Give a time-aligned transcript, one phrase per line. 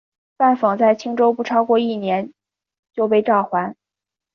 [0.35, 2.33] 范讽在青州不超过一年
[2.91, 3.75] 就被召还。